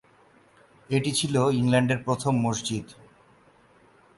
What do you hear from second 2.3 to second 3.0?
মসজিদ।